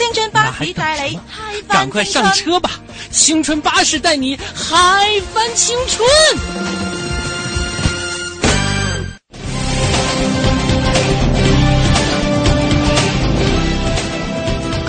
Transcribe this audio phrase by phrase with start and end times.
[0.00, 2.70] 青春巴士那還等什麼帶你嗨翻青春上车吧！
[3.10, 6.89] 青春巴士带你嗨翻青春。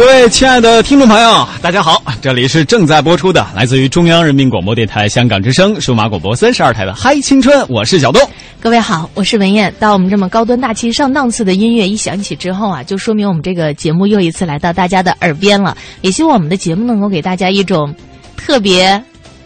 [0.02, 8.20] 各位亲爱的听众朋友，大家好，这里是正在播出的来自于中央人民广播电台香港之声数码广播三十二台的《嗨青春》，我是小东。
[8.60, 9.72] 各位好，我是文燕。
[9.80, 15.78] 当我们这么高端大气上档次的音乐一响起之后啊，就说明我们这个节目又一次来到大家的耳边了。
[16.02, 17.94] 也希望我们的节目能够给大家一种
[18.36, 19.00] 特别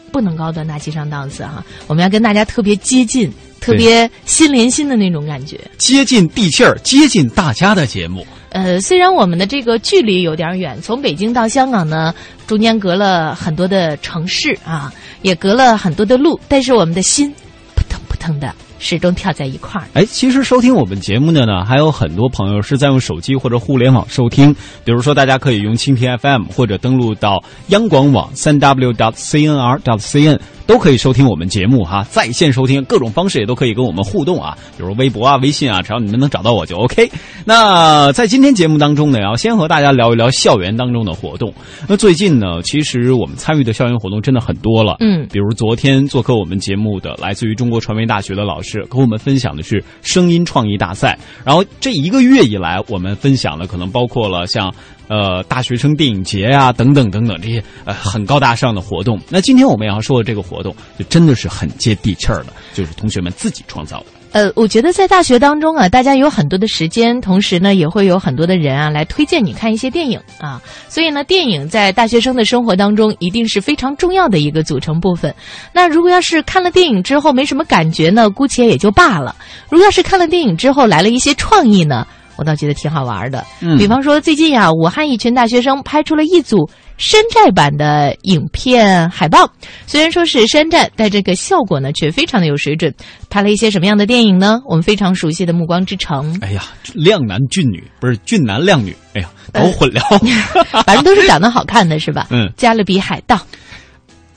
[0.09, 5.59] 不能高端大气上档次哈、我们要跟大家特别接近、特别心连心的那种感觉。
[5.77, 8.25] 接近地气儿，接近大家的节目。
[8.55, 12.15] 呃，虽然我们的这个距离有点远，从北京到香港呢，
[12.47, 17.29] 中间隔了很多的城市啊，也隔了很多的路，但是我们的心
[17.75, 18.55] 扑腾扑腾的。
[18.85, 19.87] 始终跳在一块儿。
[19.93, 24.53] 哎，其实收听我们节目的呢，还有很多朋友是在用手机或者互联网收听。
[24.83, 37.09] 比如说，大家可以用蜻蜓 FM 或者登录到央广网三 w dot cnr dot cn 都可以收听我们节目哈，在线收听，各种方式也都可以跟我们互动啊，比如微博啊、微信啊，只要你们能找到我就 OK。
[37.45, 41.53] 那在今天节目当中呢，要先和大家聊一聊校园当中的活动。
[41.87, 51.17] 那最近呢，其实我们参与的校园活动真的很多了，嗯比如昨天做客我们节目的来自于中国传媒大学的老师，跟我们分享的是声音创意大赛。
[51.43, 54.73] 然后这一个月以来，我们分享的可能包括了像
[55.07, 59.19] 呃大学生电影节啊、等等等等这些呃很高大上的活动。
[59.29, 64.05] 那今天我们要说的这个活动，就真的是很接地气儿的，就是同学们自己创造的。
[64.35, 70.61] 呃，我觉得在大学当中啊，大家有很多的时间，同时呢，也会有很多的人啊来推荐你看一些电影啊。
[70.89, 75.33] 所以呢，电影在大学生的生活当中一定是非常重要的一个组成部分。
[75.71, 79.33] 那如果要是看了电影之后没什么感觉呢，姑且也就罢了；
[79.69, 83.41] 如果要是看了电影之后来了一些创意呢，我倒觉得挺好玩的。
[83.61, 89.51] 嗯比方说最近呀、武汉一群大学生拍出了一组山寨版的影片海报，
[89.85, 92.93] 虽然说是山寨，但这个效果呢却非常的有水准。
[93.29, 94.59] 拍了一些什么样的电影呢？
[94.65, 96.63] 我们非常熟悉的《暮光之城》，哎呀，
[96.93, 100.01] 靓男俊女不是俊男靓女，哎呀，都混了，
[100.85, 102.27] 反正都是长得好看的，是吧？
[102.31, 103.37] 嗯加勒比海盗。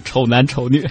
[0.04, 0.84] 丑男丑女，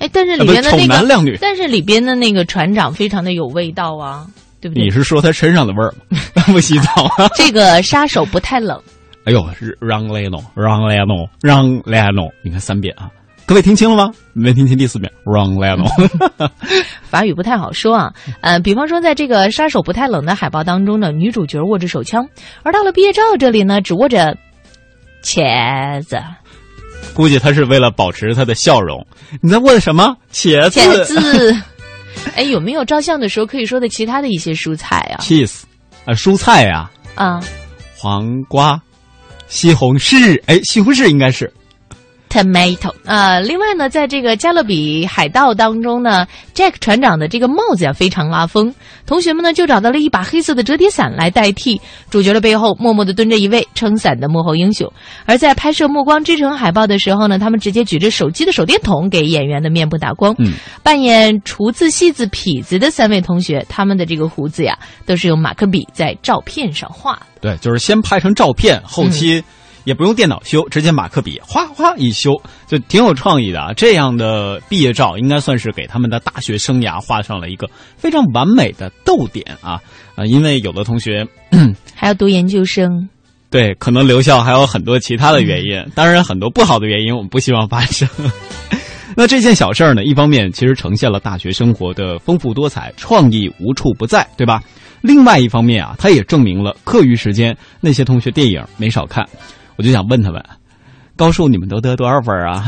[0.00, 1.36] 哎，但是里边的那个，男靓女。
[1.40, 4.26] 但是里边的那个船长非常的有味道啊，
[4.60, 4.84] 对不对？
[4.84, 6.42] 你是说他身上的味儿吗？
[6.52, 7.28] 不洗澡啊？
[7.36, 8.80] 这个杀手不太冷。
[9.24, 13.08] 哎呦，是让雷诺，让雷诺，让雷诺，你看三遍啊！
[13.46, 14.12] 各位听清了吗？
[14.32, 15.86] 没听清第四遍，让雷诺。
[17.02, 22.26] 法语不太好说啊，呃，比方说在这个杀手不太冷的海报当中呢，女主角握着手枪，
[22.62, 24.36] 而到了毕业照这里呢，只握着
[25.22, 26.20] 茄子。
[27.14, 29.04] 估计他是为了保持他的笑容。
[29.40, 30.16] 你在握的什么？
[30.32, 30.80] 茄子。
[30.80, 31.56] 茄子。
[32.36, 35.62] 哎，有没有照相的时候可以说的其他的一些蔬菜啊？cheese，
[36.04, 37.40] 啊，蔬菜呀、啊
[37.96, 38.80] 黄瓜、
[39.52, 41.52] 西红柿，哎，西红柿应该是。
[42.32, 42.94] ，tomato。
[43.04, 51.80] 呃，另外呢，在这个加勒比海盗当中呢，Jack 船长的这个帽子呀非常拉风，同学们呢就找到了一把黑色的折叠伞来代替。
[52.08, 54.90] 主角的背后默默地蹲着一位撑伞的幕后英雄。
[55.26, 60.34] 而在拍摄《暮光之城》海报的时候呢，他们直接举着手机的手电筒给演员的面部打光。
[60.38, 67.26] 嗯，扮演厨子、戏子、痞子的三位同学，他们的这个胡子呀，都是用马克笔在照片上画的。
[67.40, 69.42] 对，就是先拍成照片，后期
[69.84, 72.32] 也不用电脑修，直接马克笔哗哗一修，
[72.66, 73.72] 就挺有创意的啊。
[73.72, 79.80] 这样的毕业照应该算是给他们的大学生涯画上了一个非常完美的逗点啊
[80.14, 80.24] 啊！
[80.24, 81.26] 因为有的同学
[81.94, 83.08] 还要读研究生，
[83.50, 88.08] 对可能留校还有很多其他的原因，当然很多不好的原因我们不希望发生。
[89.14, 94.62] 那这件小事儿呢，一方面其实呈现了大学生活的丰富多彩，创意无处不在，对吧？
[95.02, 99.28] 另外一方面啊，它也证明了课余时间那些同学电影没少看。
[99.76, 100.42] 我就想问他们，
[101.16, 102.64] 高数你们都得多少分啊？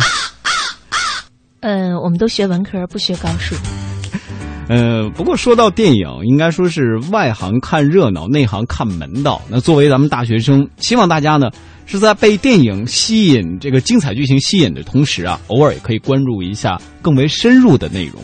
[1.61, 3.55] 嗯， 我们都学文科，不学高数。
[4.69, 9.43] 呃，不过说到电影，应该说是外行看热闹，内行看门道。
[9.49, 11.51] 那作为咱们大学生，希望大家呢
[11.85, 18.23] 是在被电影吸引、这个精彩剧情吸引的同时啊，偶尔也可以关注一下更为深入的内容。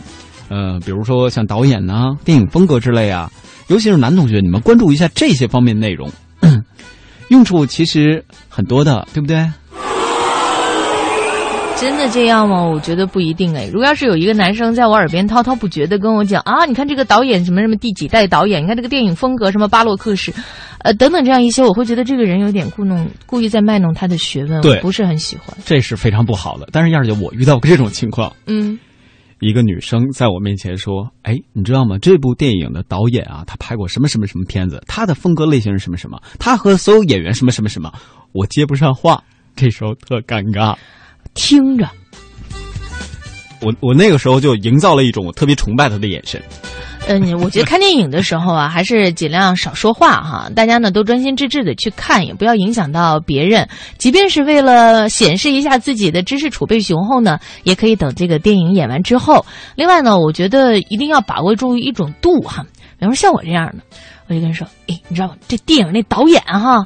[0.49, 3.31] 呃，比如说像导演呐、电影风格之类啊，
[3.67, 6.11] 尤其是男同学，你们关注一下这些方面内容，
[7.31, 9.49] 用处其实很多的，对不对？
[11.77, 12.61] 真的这样吗？
[12.61, 13.67] 我觉得不一定哎。
[13.71, 20.31] 如果要是有一个男生在我耳边滔滔不绝的跟我讲啊，你看这个导演什么什么第几代导演，你看这个电影风格什么巴洛克式，
[20.79, 25.57] 呃等等这样一些，我会觉得这个人有点故弄故意在卖弄他的学问，对我不是很喜欢。
[25.65, 26.67] 这是非常不好的。
[26.71, 28.77] 但是燕儿姐，我遇到过这种情况，嗯，
[29.41, 31.97] 一个女生在我面前说：“哎，你知道吗？
[31.97, 37.91] 这部电影的导演啊，他拍过什么什么什么片子，他的风格类型是什么什么，他和所有演员什么什么什么。”
[38.33, 39.21] 我接不上话，
[39.55, 40.77] 这时候特尴尬。
[41.33, 41.89] 听着，
[43.61, 46.41] 我我那个时候就营造了一种我特别崇拜他的眼神。
[47.07, 50.49] 嗯，我觉得看电影的时候啊，还是尽量少说话哈。
[50.55, 53.67] 大家呢都专心致志的去看，也不要影响到别人。
[53.97, 59.45] 即便是为了显示一下自己的知识储备雄厚呢，也可以等这个电影演完之后。
[59.75, 62.63] 另外呢，我觉得一定要把握住一种度哈。
[62.97, 63.83] 比方说像我这样的，
[64.27, 65.35] 我就跟人说：“哎，你知道吗？
[65.47, 66.85] 这电影那导演哈，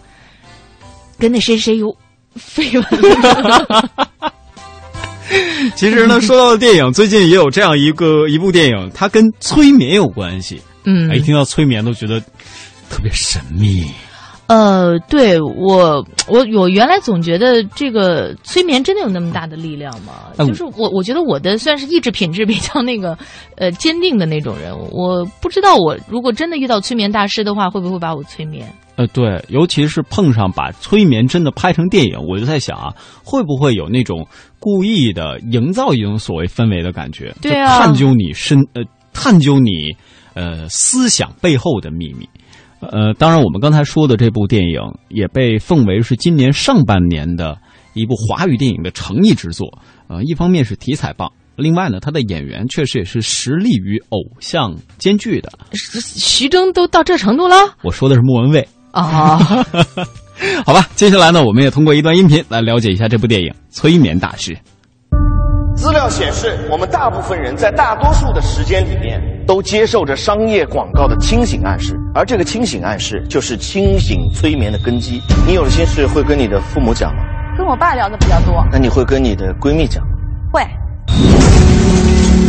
[1.20, 1.96] 跟那谁谁有
[2.40, 4.32] 绯闻。”
[5.76, 10.62] 其实呢，说到了电影，最近也有这样一个一部电影，它跟催眠有关系。
[10.84, 12.20] 嗯，哎，一听到催眠都觉得
[12.90, 13.84] 特别神秘。
[14.48, 20.30] 呃，对我，我我原来总觉得这个催眠真的有那么大的力量吗？
[20.38, 23.18] 哎就是我，我觉得我的算是意志品质比较那个，
[23.58, 24.72] 呃，坚定的那种人。
[24.92, 28.72] 我不知道我如果真的遇到催眠大师的话，会不会把我催眠？
[28.96, 32.94] 呃，对，尤其是碰上把催眠真的拍成电影，我就在想啊，
[33.24, 34.26] 会不会有那种
[34.60, 38.84] 故意的营造一种所谓氛围的感觉，对啊探究你身呃，
[39.14, 39.92] 探究你
[40.34, 42.28] 呃思想背后的秘密。
[42.80, 47.58] 呃，当然，我们刚才说的这部电影也被奉为是今年上半年的
[47.94, 49.80] 一部华语电影的诚意之作。
[50.08, 55.52] 呃，一方面是题材棒，另外呢，他的演员确实也是实力与偶像兼具的。
[55.74, 58.68] 徐峥都到这程度了我说的是莫文蔚。
[59.02, 59.38] 啊！
[60.66, 64.52] 好吧，接下来呢，我们也通过一段音频来了解一下这部电影《催眠大师》。
[65.76, 75.22] 资料显示，我们大部分人在大多数的时间里面都接受着商业广告的清醒暗示，而这个清醒暗示就是清醒催眠的根基。
[75.46, 77.22] 你有了心事会跟你的父母讲吗？
[77.58, 80.10] 跟我爸聊的比较多，那你会跟你的闺蜜讲吗？
[80.54, 80.62] 会。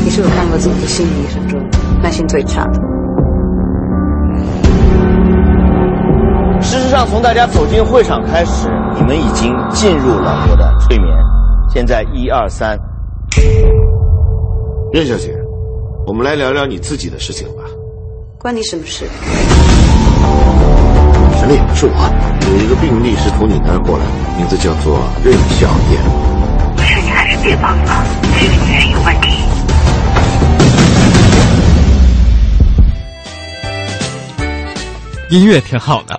[0.04, 1.60] 你是我看过自己的心理医生中
[2.00, 2.80] 耐心最差的。
[6.62, 11.16] 事实上，从大家走进会场开始，你们已经进入了我的催眠。
[11.68, 12.78] 现在一二三，
[14.92, 15.34] 任小姐，
[16.06, 17.62] 我们来聊聊你自己的事情吧。
[18.38, 19.04] 关你什么事？
[21.38, 21.92] 是你，是我。
[22.48, 26.02] 有一个病例是从你那儿过来的，名字叫做任小燕。
[26.76, 28.04] 不是你还是别帮了，
[28.40, 29.44] 这个女人有问题。
[35.28, 36.18] 音乐挺好的，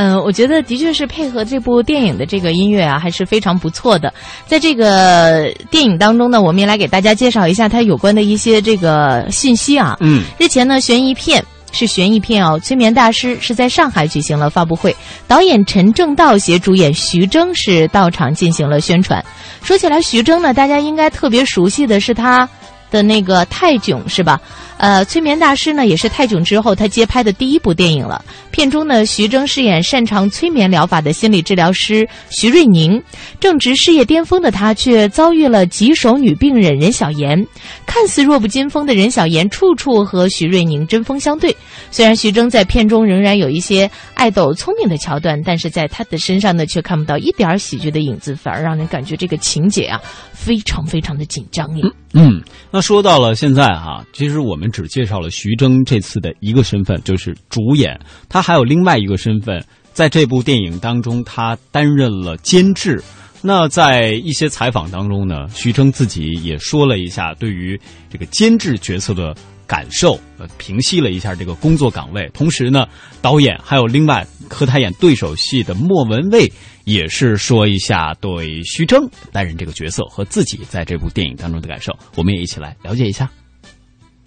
[0.00, 4.14] 嗯，我觉得的确是配合这部电影的这个音乐啊，还是非常不错的。
[4.46, 9.96] 在这个电影当中呢，我们也来给大家介绍一下它有关的一些这个信息啊。
[9.98, 14.94] 嗯，日前呢，悬疑片是悬疑片哦，《催眠大师》是在上海举行了发布会，
[15.26, 19.20] 导演陈正道携主演徐峥是到场进行了宣传。
[19.62, 22.48] 说起来，徐峥呢，大家应该特别熟悉的是他
[22.92, 24.40] 的那个泰囧是吧？
[24.78, 28.24] 呃，催眠大师呢，也是泰囧之后他接拍的第一部电影了。
[28.50, 33.02] 片中呢，徐峥饰演擅长催眠疗法的心理治疗师徐瑞宁，
[33.40, 37.44] 正值事业巅峰的他，却遭遇了棘手女病人任小妍。
[37.86, 41.54] 看似弱不禁风的任小妍，处处和徐瑞宁针锋相对。
[41.90, 50.00] 虽然徐峥在片中仍然有一些爱逗聪明的桥段，但是在他的身上呢，却看不到一点喜剧的影子，反而让人感觉这个情节啊，
[50.32, 51.88] 非常非常的紧张呀。
[52.14, 57.98] 嗯，那说到了现在哈、其实我们只介绍了徐峥这次的一个身份，就是主演，
[58.28, 63.02] 他还有另外一个身份，在这部电影当中，他担任了监制。
[63.40, 69.32] 那在一些采访当中呢，徐峥自己也说了一下对于这个监制角色的
[69.64, 72.28] 感受，呃，平息了一下这个工作岗位。
[72.34, 72.84] 同时呢，
[73.22, 76.50] 导演还有另外和他演对手戏的莫文蔚，
[76.82, 81.96] 也是说一下对徐峥担任这个角色和自己在这部电影当中的感受。
[82.16, 83.30] 我们也一起来了解一下。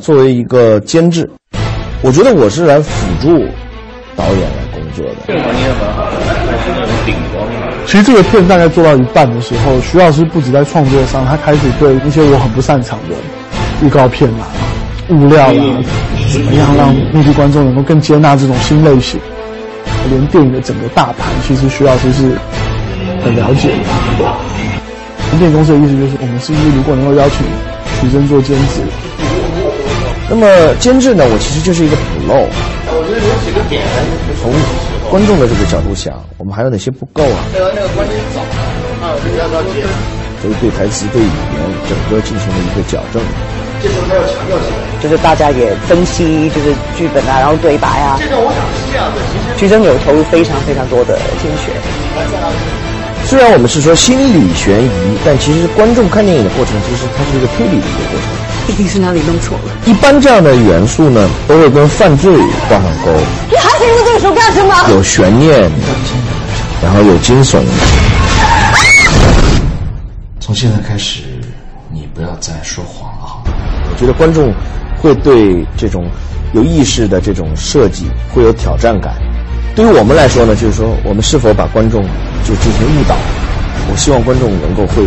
[0.01, 1.29] 作为一个监制，
[2.01, 2.91] 我觉得我是来辅
[3.21, 3.27] 助
[4.15, 5.15] 导演来工作的。
[5.27, 7.77] 这个环境很好，是那种顶光的。
[7.85, 13.15] 其实这个片大概做到一半的时候，徐老师不止在创作上，他开始对一些我很不擅长的
[13.85, 14.49] 预告片啊、
[15.09, 15.53] 物料啊，
[16.33, 19.19] 怎么样让内地观众能够更接纳这种新类型，
[20.09, 22.35] 连电影的整个大盘，其实徐老师是
[23.23, 24.33] 很了解的。
[25.37, 27.45] 电影公司的意思就是，我们是不是如果能够邀请
[28.01, 28.81] 徐峥做监制，
[30.31, 30.47] 那么
[30.79, 32.47] 监制呢，我其实就是一个补漏。
[32.87, 33.83] 我觉得有几个点，
[34.39, 34.47] 从
[35.11, 37.43] 观众的这个角度想，我们还有哪些不够啊？
[37.51, 38.39] 那个那个观众早
[39.03, 39.83] 啊，比较着急。
[40.39, 43.19] 所以对台词、对语言整个进行了一个矫正。
[43.83, 48.15] 这时候他要强调起来，就是大家也分析就是剧本啊，然后对白啊。
[48.15, 51.75] 这个我想是这样的，其实剧中有投入非常非常多的精血。
[53.27, 58.31] 虽然我们是说心理悬疑，但其实观众看电影的过程，其实它是一个推理的一个过程。
[58.71, 59.73] 一定是哪里弄错了。
[59.85, 62.33] 一般这样的元素呢，都会跟犯罪
[62.69, 63.11] 挂上钩。
[63.49, 64.73] 你还停着这个手干什么？
[64.89, 65.69] 有悬念，
[66.81, 67.59] 然后有惊悚。
[70.39, 71.23] 从现在开始，
[71.91, 73.51] 你不要再说谎了，好吗？
[73.91, 74.53] 我觉得观众
[74.97, 76.05] 会对这种
[76.53, 79.15] 有意识的这种设计会有挑战感。
[79.75, 82.01] 对于我们来说呢，就是说我们是否把观众
[82.47, 83.17] 就进行误导？
[83.91, 85.03] 我希望观众能够会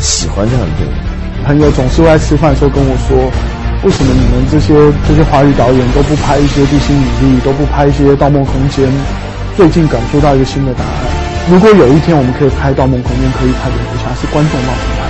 [0.00, 1.13] 喜欢这样的电影。
[1.44, 3.12] 朋友总是会在吃饭的时候跟我说
[3.84, 4.72] ：“为什么你们这些
[5.06, 8.88] 这些华语导演都不拍一些地心引力，都不拍一些《盗梦空间》？
[9.54, 11.04] 最近感受到一个新的答案：
[11.52, 15.04] 如果有一天我们可以拍《盗梦空间》，可以拍蝙蝠侠，是观众让我们拍。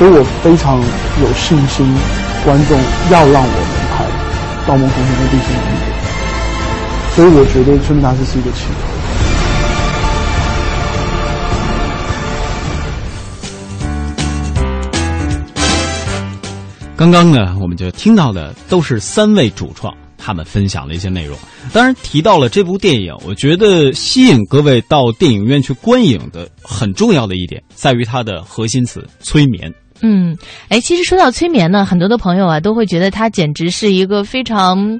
[0.00, 0.80] 所以我非常
[1.20, 1.84] 有信心，
[2.42, 2.72] 观众
[3.12, 4.04] 要让我们拍
[4.66, 5.84] 《盗梦空间》的地心引力。
[7.12, 8.93] 所以我觉得《春大师》是一个契合。”
[16.96, 21.36] 刚刚呢，我们就听到的都是三位主创他们分享的一些内容。
[21.72, 29.72] 当然提到了这部电影，我觉得吸引各位到电影院去观影的很重要的一点，在于它的核心词——催眠。
[30.02, 30.36] 嗯，
[30.68, 34.98] 哎，其实说到催眠呢，很多的朋友啊都会觉得它简直是一个非常。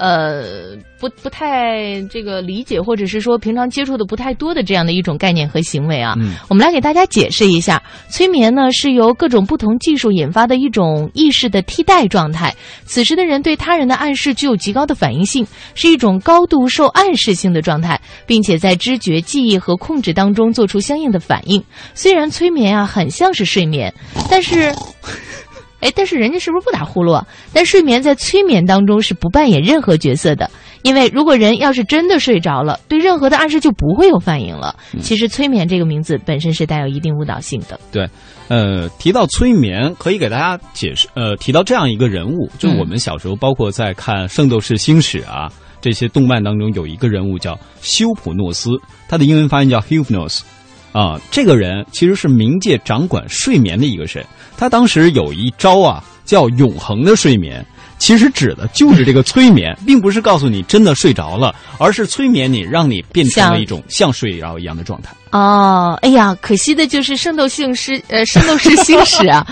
[0.00, 6.14] 呃，不不太这个理解，或者是说平常接触的不太多的这样的一种概念和行为啊。
[6.18, 12.56] 嗯，我们来给大家解释一下，催眠呢是由各种不同技术引发的一种意识的替代状态。
[12.86, 21.62] 此时的人对他人的暗示具有极高的反应性，是一种高度受暗示性的状态，并且在知觉、记忆和控制当中做出相应的反应。
[21.92, 23.92] 虽然催眠啊很像是睡眠，
[24.30, 24.72] 但是。
[25.80, 27.22] 哎，但是人家是不是不打呼噜？
[27.52, 30.50] 但睡眠在催眠当中是不扮演任何角色的，
[30.82, 34.76] 因为如果人要是真的睡着了，对任何的暗示就不会有反应了。
[35.00, 37.80] 其实“催眠”这个名字本身是带有一定误导性的。
[37.90, 38.08] 对，
[38.48, 48.70] 呃，提到催眠，可以给大家解释，呃，提到这样一个人物，就我们小时候包括在看《圣斗士星矢》啊这些动漫当中，有一个人物叫修普诺斯，
[49.08, 50.42] 他的英文发音叫 Hypnos。
[50.92, 54.24] 啊，这个人其实是冥界掌管睡眠的一个神。
[54.56, 57.64] 他当时有一招啊，叫“永恒的睡眠”，
[57.98, 65.12] 其实指的就是这个催眠，并不是告诉你真的睡着了，而是催眠你，让你变成了一种像睡着一样的状态。
[65.30, 67.74] 哦，哎呀，可惜的就是《圣斗士星》
[68.08, 69.46] 呃，《圣斗士星矢》啊，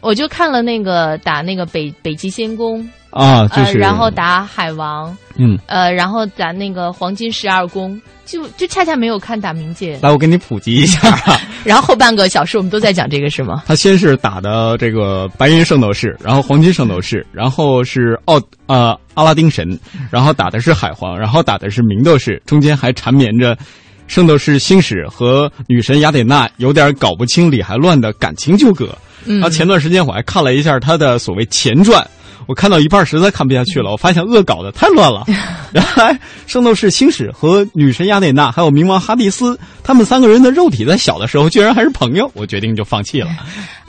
[0.00, 8.00] 我就看了那个打那个北北极仙宫啊，就是然后打海王，嗯，呃，然后打那个黄金十二宫。
[8.28, 11.16] 就就恰恰没有看打冥界，来我给你普及一下。
[11.64, 13.62] 然后后半个小时我们都在讲这个是吗？
[13.66, 19.66] 他先是打的这个白银圣斗士，然后黄金圣斗士，然后是奥呃阿拉丁神，
[20.10, 23.56] 然后打的是海皇，然后打的是明斗士，中间还缠绵着
[24.08, 28.94] 圣斗士星矢和女神雅典娜有点搞不清理还乱的感情纠葛。
[29.24, 32.06] 嗯，前段时间我还看了一下他的所谓前传。
[32.48, 35.24] 我看到一半实在看不下去了，我发现恶搞的太乱了。
[35.74, 43.28] 原来圣斗士星矢和女神雅典娜还有冥王哈迪斯，他们三个人的肉体在小的时候居然还是朋友，我决定就放弃了。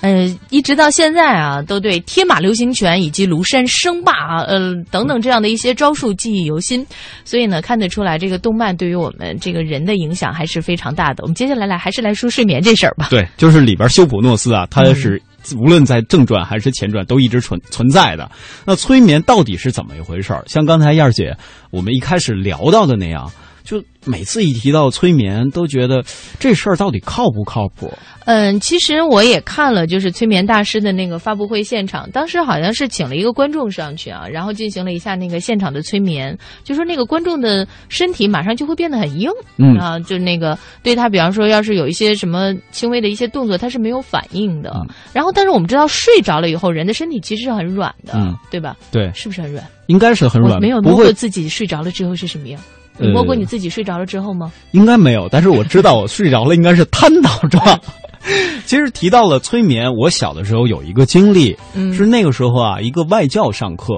[0.02, 6.86] 呃，一直到现在啊，都对天马流星拳以及庐山生霸啊，呃等等这样的一些招数记忆犹新。
[7.24, 11.24] 所以呢，看得出来这个动漫对于我们这个人的影响还是非常大的。
[11.24, 13.08] 我们接下来来还是来说睡眠这事儿吧。
[13.10, 15.22] 对，就是里边修普诺斯啊，他是。
[15.56, 18.30] 无论在正传还是前传，都一直存存在的。
[18.66, 20.44] 那催眠到底是怎么一回事儿？
[20.48, 21.36] 像刚才燕儿姐
[21.72, 23.32] 我们一开始聊到的那样。
[23.64, 26.04] 就每次一提到催眠，都觉得
[26.40, 27.92] 这事儿到底靠不靠谱？
[28.26, 44.72] 嗯，其实我也看了，就是催眠大师的那个发布会现场，当时好像是请了一个观众上去啊，然后进行了一下那个现场的催眠，就说那个观众的身体马上就会变得很硬，嗯啊，就那个对他，比方说要是有一些什么轻微的一些动作，他是没有反应的。
[45.12, 48.76] 然后，但是我们知道睡着了以后，人的身体其实是很软的，嗯，对吧？
[48.92, 49.66] 对，是不是很软？
[49.88, 52.62] 应该是很软，没有摸过自己睡着了之后是什么样。
[53.00, 54.52] 你摸过你自己睡着了之后吗？
[54.72, 57.80] 应该没有，但是我知道我睡着了应该是瘫倒状。
[58.66, 61.58] 其实提到了催眠，我小的时候有一个经历，
[61.94, 63.94] 是那个时候啊，一个外教上课，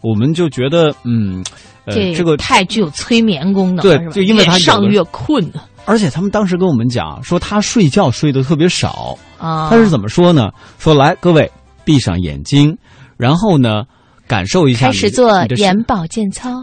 [0.00, 1.44] 我们就觉得，嗯，
[1.84, 5.52] 呃，这个太具有催眠功能，对，就因为他上越困，
[5.84, 9.68] 而且他们当时跟我们讲说他睡觉睡得特别少啊。
[9.68, 10.50] 他是怎么说呢？
[10.78, 11.50] 说来各位
[11.84, 12.78] 闭上眼睛，
[13.16, 13.82] 然后呢
[14.28, 16.62] 感受一下，开始做眼保健操。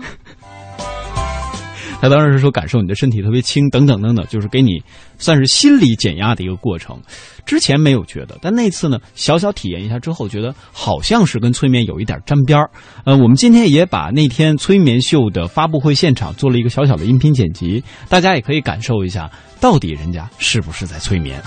[2.02, 4.82] 他当时是说感受你的身体特别轻，等等等等，就是给你
[5.20, 7.00] 算是心理减压的一个过程。
[7.46, 12.72] 之前没有觉得，但那次呢，小小体验一下之后，觉得好像是跟催眠有一点沾边儿。
[13.06, 19.30] 呃，我们今天也把那天催眠秀的发布会现场做了一个小小的音频剪辑，大家也可以感受一下，
[19.60, 21.40] 到底人家是不是在催眠。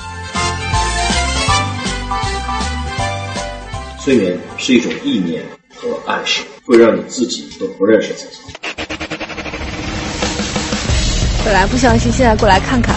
[3.99, 5.43] 催眠是一种意念
[5.75, 8.84] 和暗示，会让你自己都不认识自己。
[11.45, 12.97] 本来不相信，现在过来看看，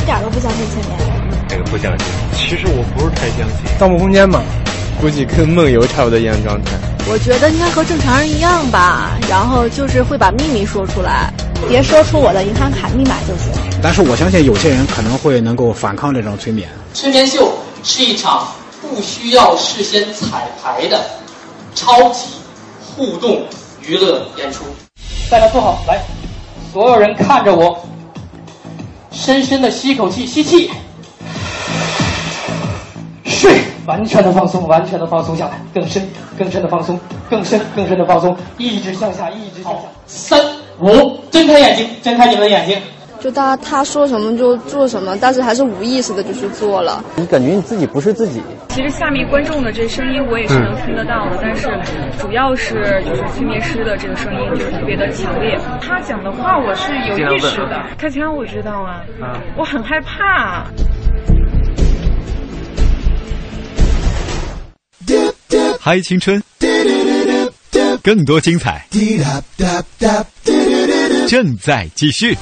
[0.00, 1.48] 一点都不相信催眠。
[1.48, 2.06] 这个不相信。
[2.36, 3.56] 其实我不是太相信。
[3.78, 4.42] 盗梦空间嘛，
[5.00, 6.72] 估计跟梦游差不多一样状态。
[7.10, 11.32] 我觉得应该和正常人一样吧，然后就是会把秘密说出来，
[11.66, 13.50] 别说出我的银行卡密码就行。
[13.82, 16.68] 但是我相信有些人可能会能够反抗这种催眠。
[16.92, 17.50] 催眠秀
[17.82, 18.48] 是一场。
[18.80, 21.04] 不需要事先彩排的
[21.74, 22.28] 超级
[22.86, 23.42] 互动
[23.82, 24.64] 娱乐演出，
[25.28, 26.00] 大家坐好，来，
[26.78, 27.76] 所有人看着我，
[29.10, 30.70] 深深的吸口气，吸气，
[33.24, 36.08] 睡，完全的放松，完全的放松下来，更深，
[36.38, 36.96] 更深的放松，
[37.28, 40.40] 更深，更深的放松，一直向下，一直向下，三
[40.78, 42.80] 五，睁开眼睛，睁开你们的眼睛。
[43.20, 47.04] 就他他说什么就做什么，但是还是无意识的就去做了。
[47.16, 48.40] 你感觉你自己不是自己。
[48.68, 51.68] 其实下面观众的这声音我也是能听得到的，但是
[52.20, 55.58] 主要是就是催眠师的这个声音就特别的强烈。
[55.80, 59.02] 他讲的话我是有意识的，开枪我知道啊，
[59.56, 60.66] 我很害怕。
[65.80, 66.40] 嗨，青春，
[68.02, 68.86] 更多精彩
[71.26, 72.36] 正在继续。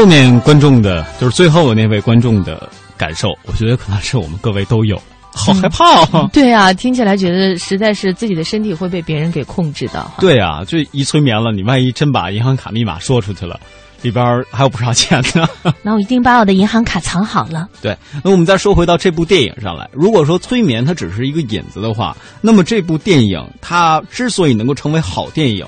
[0.00, 2.66] 后面观众的，就是最后那位观众的
[2.96, 4.98] 感受，我觉得可能是我们各位都有，
[5.34, 6.26] 好害怕啊！
[6.32, 10.10] 对啊，听起来觉得实在是自己的身体会被别人给控制的。
[10.18, 13.60] 对啊，就一催眠了，你万一真把银行卡密码说出去了，
[14.00, 15.46] 里边还有不少钱呢。
[15.84, 17.68] 那我一定把我的银行卡藏好了。
[17.82, 25.66] 对，那我们再说回到这部电影上来，如果说催眠它只是一个引子的话，那么这部电影它之所以能够成为好电影，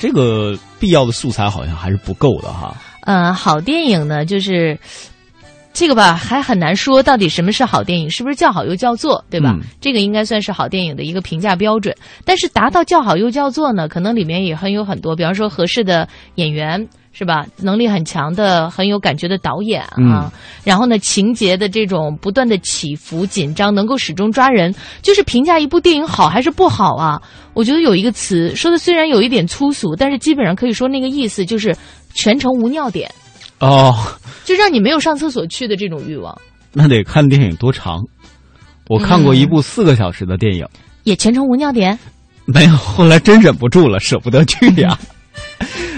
[0.00, 2.74] 这个必要的素材好像还是不够的哈。
[3.08, 4.78] 嗯，好电影呢，就是
[5.72, 9.56] 这个吧，还很难说到底什么是好电影，是不是叫好又叫座，对吧？
[9.80, 11.96] 这个应该算是好电影的一个评价标准。
[12.26, 16.86] 但是达到叫好又叫座呢，可能里面也很有很多，比方说合适的演员，
[17.18, 17.44] 是吧？
[17.56, 20.32] 能力很强的、很有感觉的导演啊。
[20.62, 24.72] 然后呢，情节的这种不断的起伏、紧张，能够始终抓人。
[25.02, 27.20] 就是评价一部电影好还是不好啊？
[27.54, 31.76] 我觉得有一个词说的虽然有一点粗俗，但是基本上可以说那个意思就是。
[32.14, 33.08] 全程无尿点，
[33.60, 33.94] 哦，
[34.44, 36.36] 就让你没有上厕所去的这种欲望。
[36.72, 38.00] 那得看电影多长。
[38.88, 40.66] 我看过一部四个小时的电影，
[41.04, 41.96] 也全程无尿点。
[42.46, 44.98] 没有，后来真忍不住了，舍不得去呀。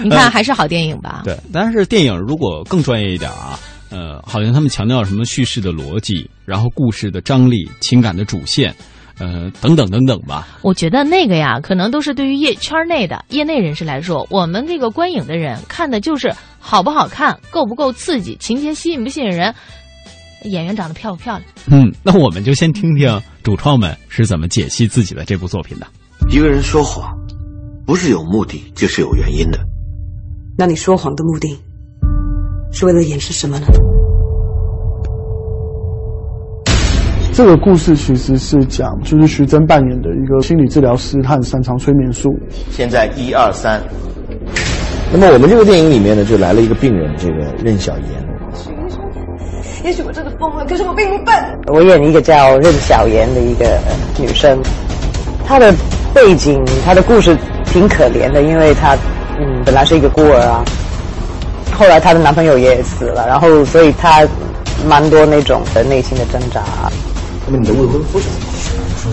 [0.03, 1.21] 你看，还是好电影吧？
[1.23, 3.59] 对，但是电影如果更专业一点啊，
[3.89, 8.73] 呃，好像他们强调什么叙事的逻辑，然后故事的张力、情感的主线。
[9.19, 10.47] 呃，等等等等吧。
[10.63, 19.53] 我觉得那个呀，可能都是对于业圈内的业内人士来说，我们这个观影的人看的就是好不好看，够不够刺激，情节吸引不吸引人，
[20.45, 21.43] 演员长得漂不漂亮。
[21.69, 25.85] 嗯，那我们就先听听主创们是怎么解析自己的这部作品的。
[26.31, 27.15] 一个人说谎，
[27.85, 29.59] 不是有目的，就是有原因的。
[30.57, 31.59] 那你说谎的目的，
[32.71, 33.65] 是为了掩饰什么呢？
[37.33, 42.29] 这个故事其实是讲，就是徐峥扮演的一个心理治疗师，他很擅长催眠术。
[42.69, 43.81] 现在一二三，
[45.11, 48.05] 那么我们这个电影里面呢，就来了一个病人，这个任小妍。
[48.53, 49.01] 许医生，
[49.85, 51.33] 也许我真的疯了，可是我并不笨。
[51.73, 53.79] 我演一个叫任小妍的一个
[54.19, 54.59] 女生，
[55.45, 55.73] 她的
[56.13, 57.35] 背景，她的故事
[57.65, 58.95] 挺可怜的，因为她
[59.39, 60.63] 嗯本来是一个孤儿啊，
[61.77, 64.27] 后来她的男朋友也死了，然后所以她
[64.85, 66.61] 蛮多那种的内心的挣扎。
[67.45, 69.11] 那么你的未婚夫是怎么说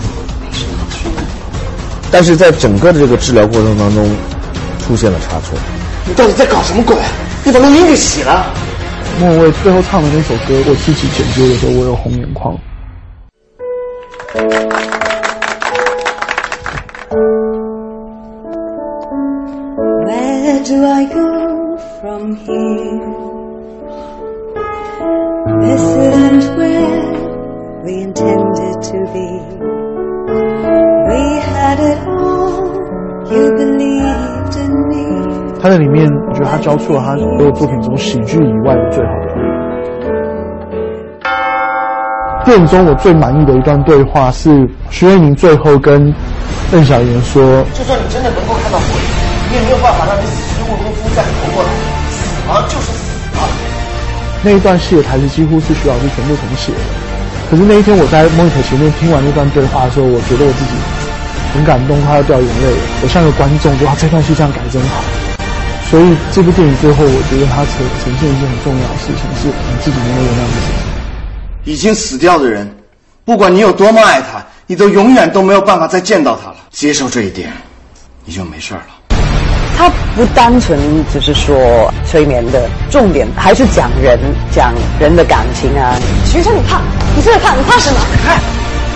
[2.11, 4.09] 但是在整个的这个治疗过程当中，
[4.79, 5.57] 出现了差错。
[6.05, 6.95] 你到底在搞什么鬼？
[7.43, 8.47] 你把录音给洗了。
[9.19, 12.57] 莫文蔚最后唱的那首歌，我自己剪辑的时候，我有红眼眶。
[22.29, 23.01] From here?
[25.61, 29.29] This isn't where we intended to be.
[31.09, 32.69] We had it all.
[33.31, 35.59] You believed in me.
[35.61, 39.29] 他在里面，我觉得他交出了他所有作品中喜剧以外的最好的。
[42.45, 46.13] 电影中我最满意的一段对话是徐慧宁最后跟
[46.71, 47.41] 邓小妍说
[47.73, 48.87] ：“就算你真的能够看到鬼，
[49.51, 51.69] 你也没有办法让你死之无夫再活过来。
[52.49, 53.45] 死亡就是死了。”
[54.41, 56.79] 那一段戏的台词几乎是徐老师全部重写的。
[57.49, 60.71] 可是那一天我在 monitor 前面听完那段对话的时候，我觉得我自己
[61.53, 62.81] 很感动，快要掉眼泪了。
[63.01, 65.03] 我像个观众，哇，这段戏这样改真好。
[65.89, 70.67] 所以这部电影最后，我觉得它呈呈现一件很重要的事情，是你自己能够原谅自己。
[71.65, 72.69] 已经死掉的人，
[73.25, 76.57] 不管你有多么爱他，你都永远都没有办法再见到他了。
[76.69, 77.51] 接受这一点，
[78.25, 78.98] 你就没事了。
[79.79, 80.77] 它不单纯
[81.09, 81.55] 只是说
[82.05, 84.19] 催眠的重点，还是讲人，
[84.51, 85.95] 讲人的感情啊。
[86.25, 86.81] 徐生，你怕？
[87.15, 87.55] 你这在怕？
[87.55, 87.99] 你怕什么？
[88.25, 88.41] 看，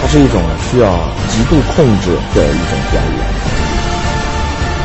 [0.02, 0.91] 它是一种需要
[1.30, 3.24] 极度控制的一种表演。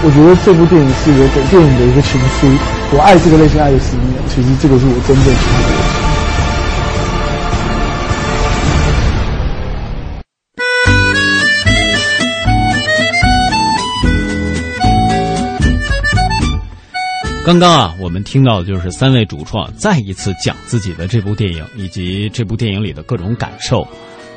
[0.04, 2.46] 我觉得这部电影是我给电影的一个情书。
[2.92, 4.14] 我爱这个类型，爱了十年。
[4.28, 6.07] 其实这个是我真正喜欢的
[17.48, 23.88] 刚刚啊，我们听到的就是三位主创再一次讲自己的这部电影以及这部电影里的各种感受。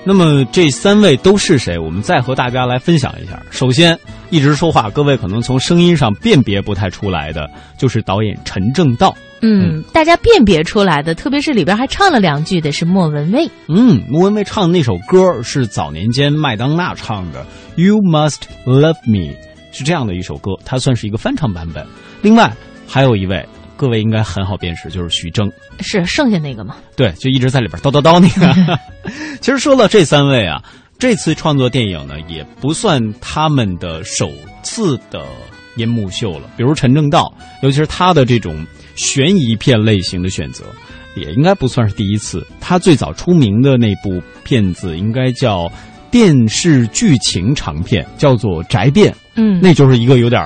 [0.05, 1.77] 那么这三位都是谁？
[1.77, 3.37] 我们再和大家来分享一下。
[3.49, 9.13] 首先，一直说话，各位可能从声音上辨别不太出来的，就是导演陈正道。
[9.41, 13.45] 嗯，大家辨别出来的，特别是里边还唱了两句的是莫文蔚。
[13.67, 17.45] 嗯，莫文蔚唱的那首歌是早年间麦当娜唱的
[17.75, 19.33] 《You Must Love Me》，
[19.73, 21.85] 是这样的一首歌，它算是一个翻唱版本。
[22.21, 22.49] 另外。
[22.93, 25.49] 还有一位，各位应该很好辨识，就是徐峥，
[25.79, 26.75] 是剩下那个吗？
[26.93, 28.77] 对，就一直在里边叨叨叨那个。
[29.39, 30.61] 其实说到这三位啊，
[30.99, 34.29] 这次创作电影呢，也不算他们的首
[34.61, 35.25] 次的
[35.77, 36.49] 银幕秀了。
[36.57, 40.65] 比如陈正道，尤其是他的这种悬疑片类型的选择，
[41.15, 42.45] 也应该不算是第一次。
[42.59, 45.71] 他最早出名的那部片子，应该叫
[46.11, 49.13] 电视剧情长片，叫做《宅变》。
[49.35, 50.45] 嗯，那就是一个有点。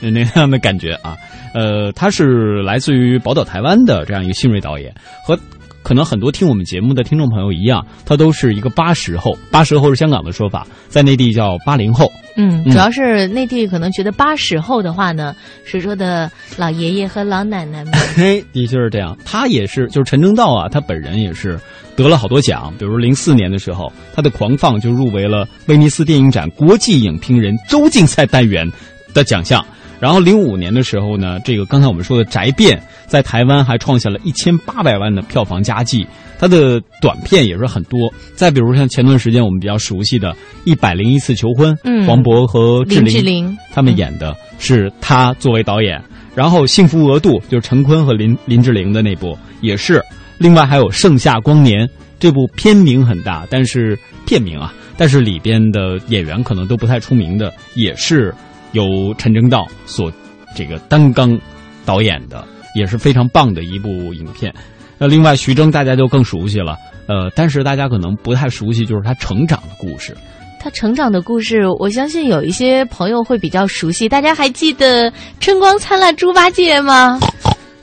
[0.00, 1.16] 那样的感觉啊，
[1.54, 5.38] 呃，他是来自于宝岛台湾的这样一个新锐导演，和
[5.82, 12.10] 可能很多听我们节目的听众朋友一样，他都是一个八十后，八十后是香港的说法，在内地叫八零后。
[12.38, 15.34] 嗯，主要是内地可能觉得八十后的话呢，
[15.64, 17.94] 是说的老爷爷和老奶奶们。
[18.14, 19.16] 嘿，的确是这样。
[19.24, 21.58] 他也是，就是陈正道啊，他本人也是
[21.94, 28.70] 得了好多奖，比如零四年的时候，他的《狂放》就入围了威尼斯电影展国际影评人周竞赛单元
[29.16, 29.64] 的奖项。
[29.98, 36.06] 然后零五年的时候呢，这个刚才我们说的《宅变》在台湾还创下了一千八百万的票房佳绩，
[36.38, 38.12] 它的短片也是很多。
[38.34, 40.32] 再比如像前段时间我们比较熟悉的
[40.64, 45.98] 《一百零一次求婚》，嗯，黄渤和林志玲他们演的是他作为导演。
[46.34, 50.02] 然后《幸福额度》就是陈坤和林林志玲的那部也是。
[50.36, 51.86] 另外还有《盛夏光年》
[52.20, 58.34] 这部片名很大，但是片名啊，但是里边的演员可能都不太出名的，也是。
[58.72, 60.12] 由陈正道所
[60.54, 61.38] 这个担纲
[61.84, 64.52] 导演的，也是非常棒的一部影片。
[64.98, 66.76] 那另外徐峥大家就更熟悉了，
[67.06, 70.16] 呃，但是大家可能不太熟悉，就是他成长的故事。
[70.58, 74.08] 他成长的故事，我相信有一些朋友会比较熟悉。
[74.08, 77.20] 大家还记得《春光灿烂猪八戒》吗？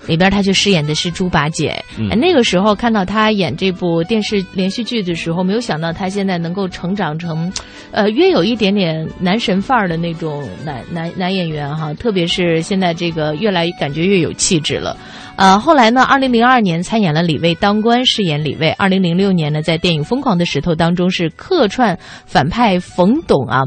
[0.07, 1.73] 里边他就饰演的是猪八戒。
[2.17, 7.51] 那个时候看到他演这部电视连续剧的时候，没有想到他现在能够成长成，
[7.91, 11.93] 呃，约有一点点男神范儿的那种男男男演员哈。
[11.93, 14.97] 特别是现在这个越来感觉越有气质了。
[15.35, 18.69] 呃，后来呢，二零零二年参演了李卫当官，饰演李卫。
[18.73, 23.63] 二零零六年呢，在电影《疯狂的石头》当中是客串反派冯董啊。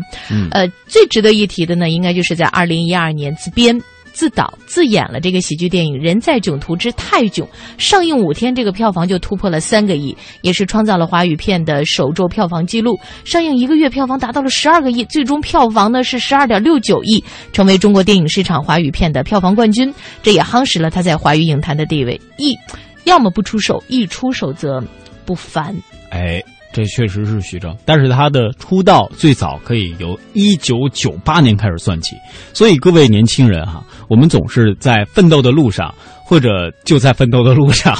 [0.52, 3.76] 呃，最值得一提的呢，应该就是在二零一二年自编。
[4.16, 12.98] 自导自演了这个喜剧电影《人在囧途之泰囧》，上映五天，这个票房就突破了三个亿，也是创造了华语片的首周票房纪录。
[13.26, 19.92] 上映一个月，票房达到了十二个亿，最终票房呢是十二点六九亿，成为中国电影市场华语片的票房冠军。
[20.22, 22.18] 这也夯实了他在华语影坛的地位。
[22.38, 22.56] 一，
[23.04, 24.82] 要么不出手，一出手则
[25.26, 25.76] 不凡。
[26.08, 26.42] 哎。
[26.76, 32.14] 这确实是徐峥，但是他的出道最早可以由一九九八年开始算起，
[32.52, 37.96] 所以各位年轻人哈，我们总是在奋斗的路上，或者就在奋斗的路上，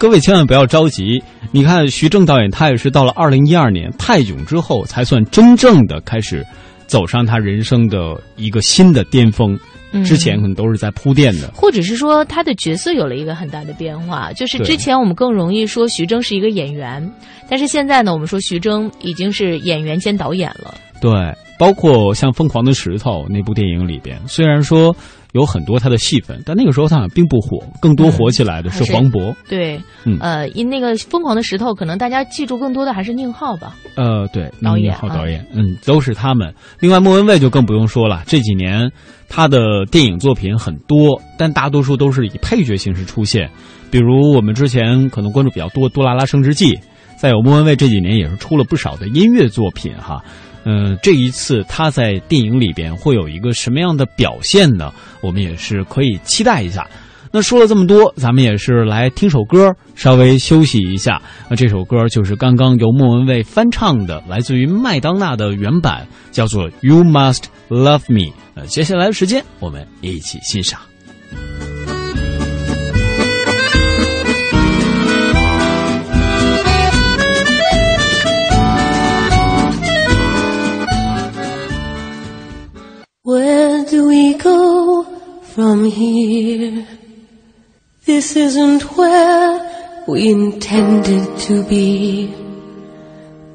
[0.00, 1.22] 各位千万不要着急。
[1.52, 6.44] 你看徐峥导演，他也是到了二零一二年《泰囧》之后，才算真正的开始
[6.88, 9.56] 走上他人生的一个新的巅峰。
[10.04, 14.30] 之前可能都是在铺垫的，或者是说他的角色有了一个很大的变化。
[14.34, 17.10] 就是之前我们更容易说徐峥是一个演员，
[17.48, 20.74] 但是现在呢，我们说徐峥已经是演员兼导演了。
[21.00, 21.10] 对，
[21.58, 24.94] 包括像《疯狂的石头》那部电影里边，虽然说
[25.32, 29.34] 有很多他的戏份，但那个时候他好像并不火，更多火起来的是黄渤。
[29.48, 33.76] 对，嗯呃，因那个《疯狂的石头》，可能大家记住更多的还是宁浩吧。
[33.96, 36.52] 呃，对，导演好导演，嗯，都是他们。
[36.80, 38.90] 另外，莫文蔚就更不用说了，这几年
[39.28, 43.50] 他的电影作品很多，但大多数都是以配角形式出现。
[43.90, 46.74] 比如我们之前可能关注比较多《杜拉拉升职记》，
[47.16, 50.22] 再有莫文蔚这几年也是出了不少的音乐作品哈。
[50.64, 54.92] 嗯、这一次他在电影里边会有一个什么样的表现呢？
[55.20, 56.86] 我们也是可以期待一下。
[57.30, 61.20] 那说了这么多，咱们也是来听首歌，稍微休息一下。
[61.50, 68.30] 那这首歌就是刚刚由莫文蔚翻唱的，来自于麦当娜的原版，叫做《You Must Love Me》。
[68.54, 70.80] 呃，接下来的时间我们一起欣赏。
[83.28, 85.04] Where do we go
[85.42, 86.86] from here?
[88.06, 92.34] This isn't where we intended to be.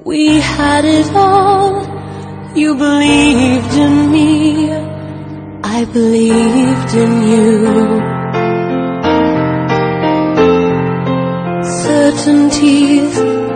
[0.04, 1.82] We had it all.
[2.56, 4.72] You believed in me.
[5.64, 7.50] I believed in you.
[11.88, 13.16] Certainties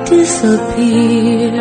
[0.10, 1.51] disappear.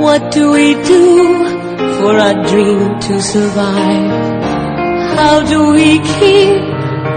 [0.00, 1.55] What do we do
[1.98, 4.10] for our dream to survive?
[5.16, 6.62] How do we keep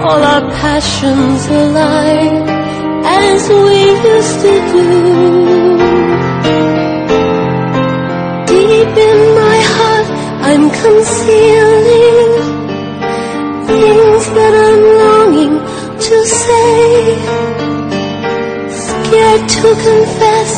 [0.06, 2.48] all our passions alive
[3.06, 3.80] as we
[4.13, 4.86] used to do?
[8.52, 10.08] Deep in my heart,
[10.50, 12.32] I'm concealing
[13.69, 15.56] things that I'm longing
[16.08, 16.80] to say.
[18.88, 20.52] Scared to confess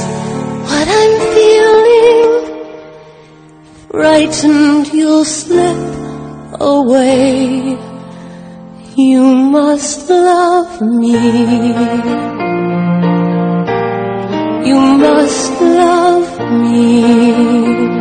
[0.68, 2.41] what I'm feeling
[3.92, 5.78] frightened you'll slip
[6.62, 7.78] away.
[8.96, 11.18] You must love me.
[14.70, 18.01] You must love me.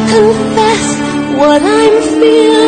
[0.00, 0.82] Confess
[1.38, 2.65] what I'm feeling.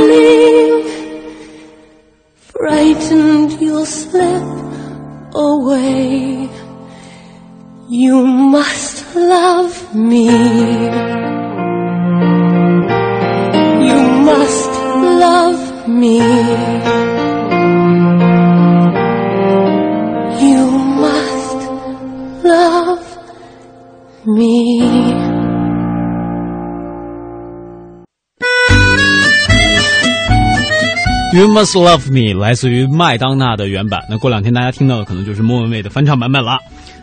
[31.58, 36.56] Must Love Me》来自于麦当娜的原版，那过两天大家听到的可能就是莫文蔚的翻唱版本了。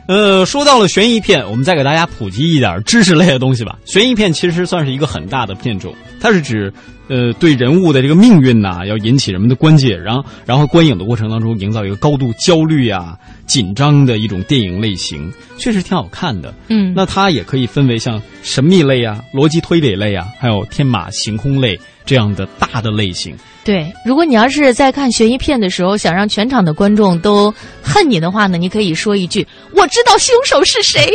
[0.07, 3.77] 呃，说到了悬疑片，我们再给大家普及一点知识类的东西吧。
[3.83, 6.71] 悬疑片其实算是一个很大的片种，它是指
[7.09, 16.53] 呃对人物的这个命运呐、要引起人们的关切，然后然后观影的过程当中营造一个高度焦虑啊、紧张的一种电影类型，确实挺好看的。
[16.69, 23.35] 嗯那它也可以分为像神秘类啊、逻辑推理类啊，还有天马行空类这样的大的类型。
[23.65, 27.51] 对，如果你要是在看悬疑片的时候，想让全场的观众都
[27.82, 31.12] 恨你的话呢，你可以说一句：“我知道凶手是谁。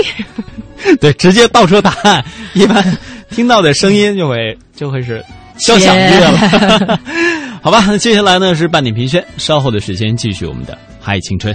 [1.00, 2.98] 对，直接倒出答案，一般
[3.30, 5.24] 听到的声音就会就会是
[5.58, 7.00] 交响乐了。
[7.62, 11.54] 好吧，那接下来呢是半点评宣，稍后的时间继续我们的嗨青春。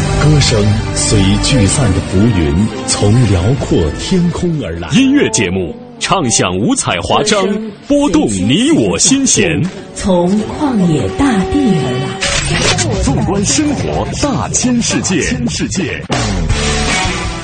[0.23, 4.87] 歌声随聚散的浮云，从辽阔天空而来。
[4.89, 7.43] 音乐节目唱响五彩华章，
[7.87, 9.59] 拨动你我心弦。
[9.95, 13.01] 从旷野大地而来。
[13.01, 15.99] 纵观生活大千世界，世界。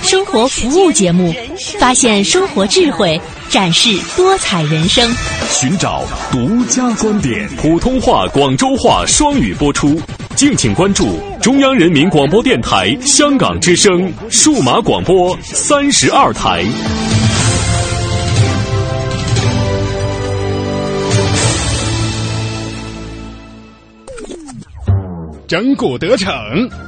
[0.03, 1.33] 生活服务节目，
[1.79, 5.09] 发现生活智慧，展示多彩人生，
[5.49, 7.47] 寻找独家观点。
[7.55, 9.99] 普通话、广州话双语播出，
[10.35, 16.65] 敬请关注中央人民广播电台香港之声数码广播三十二台。
[25.47, 26.33] 整蛊得逞，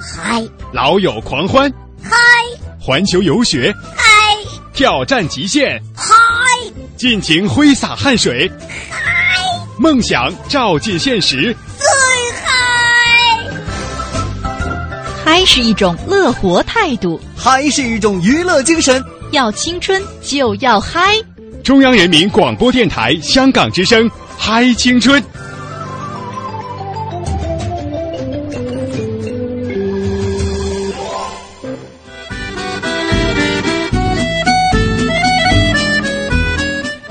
[0.01, 0.43] 嗨；
[0.73, 1.71] 老友狂欢，
[2.03, 2.11] 嗨；
[2.77, 4.05] 环球游学，嗨；
[4.73, 6.13] 挑战极限，嗨；
[6.99, 8.51] 尽情挥洒汗水，
[8.89, 8.99] 嗨；
[9.77, 11.88] 梦想照进现实，最
[12.43, 12.51] 嗨。
[15.23, 19.01] 嗨是一种乐活态度，嗨是一种娱乐精神。
[19.31, 21.15] 要青春就要嗨！
[21.63, 25.23] 中央人民广播电台香港之声，嗨青春。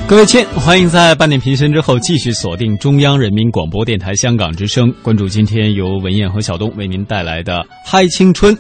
[0.09, 8.57] 各位亲，欢迎在半点评宣之后继续锁定中央人民广播电台香港之声，关注今天由文燕和小东为您带来的《嗨青春》。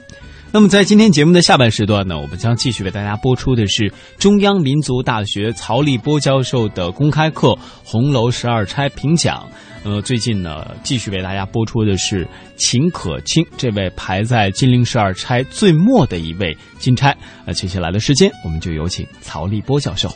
[0.52, 7.48] 那么在今天节目的下半时段呢，我们将继续为大家播出的是中央民族大学曹立波教授的公开课
[7.82, 9.42] 《红楼十二钗》评讲。
[9.84, 17.16] 呃，最近呢，继续为大家播出的是秦可卿这位排在金陵十二钗最末的一位金钗。
[17.46, 20.10] 那接下来的时间，我们就有请曹立波教授。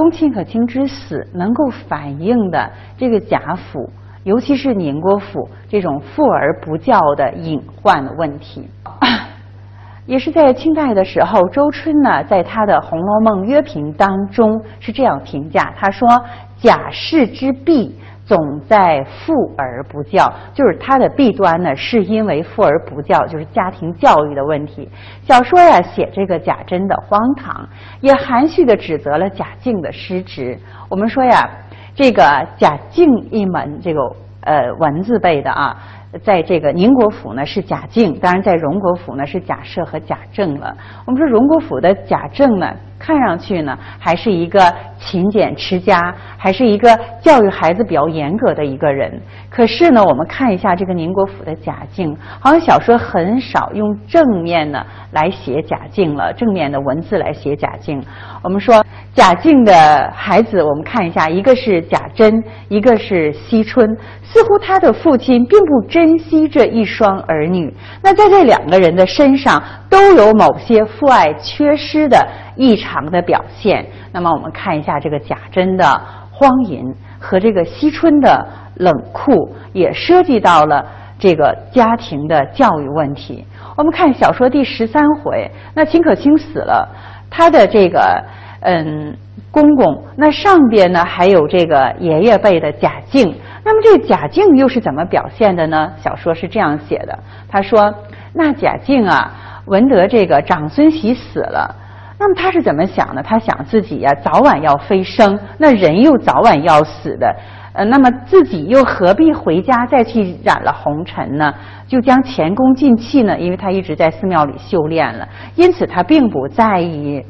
[0.00, 3.90] 从秦可卿之死能够反映的这个贾府，
[4.24, 8.66] 尤其是宁国府这种富而不教的隐患的问题，
[10.06, 16.08] 也是在清代的时候，周春呢在他的《红楼梦约评》当中是这样评价，他说
[16.56, 17.94] ：“贾氏之弊。”
[18.30, 24.88] 总在富而不教，就是他的弊端呢，是因为富而不教，就是家庭教育的问题。
[25.22, 27.68] 小说呀，写这个贾珍的荒唐，
[28.00, 30.56] 也含蓄的指责了贾敬的失职。
[30.88, 31.50] 我们说呀，
[31.92, 32.22] 这个
[32.56, 34.00] 贾敬一门，这个
[34.42, 35.76] 呃文字辈的啊。
[36.22, 40.76] 在这个宁国府呢是贾敬，当然在荣国府呢是贾赦和贾政了。
[41.04, 44.60] 我们说荣国府的贾政呢，看上去呢还是一个
[44.98, 49.20] 勤俭持家，还是一个教育孩子比较严格的一个人。
[49.48, 58.00] 可是呢，我们看一下这个宁国府的贾敬，好像小说很少用正面呢来写贾敬了，正面的文字来写贾敬。
[58.42, 58.84] 我们说
[59.14, 63.88] 贾敬的孩子，我们看一下，一个是贾珍，一个是惜春，
[64.22, 67.74] 似乎他的父亲并不珍惜这一双儿女。
[68.02, 72.26] 那在这两个人的身上，都有某些父爱缺失的
[72.56, 73.84] 异常的表现。
[74.12, 75.84] 那么我们看一下这个贾珍的
[76.30, 76.82] 荒淫
[77.18, 80.86] 和这个惜春的冷酷，也涉及到了
[81.18, 83.44] 这个家庭的教育问题。
[83.76, 86.88] 我们看小说第十三回，那秦可卿死了。
[87.28, 88.22] 他的这个
[88.60, 89.16] 嗯
[89.50, 95.92] 公公，那上边呢还有这个爷爷辈的贾敬，那么这个贾敬又是怎么表现的呢？
[95.96, 97.18] 小说是这样写的，
[97.48, 97.94] 他说
[98.34, 99.32] ：“那贾敬啊，
[99.66, 101.74] 闻得这个长孙喜死了，
[102.18, 103.22] 那么他是怎么想的？
[103.22, 107.34] 他想自己呀早晚要飞升，那人又早晚要死的，
[107.72, 111.52] 呃，那么自己又何必回家再去染了红尘呢？
[111.86, 113.38] 就将前功尽弃呢？
[113.38, 117.24] 因为他一直在寺庙里修炼了，因此他并不在意。